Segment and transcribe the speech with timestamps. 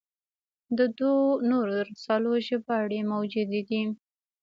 [0.77, 3.81] د دوو نورو رسالو ژباړې موجودې دي.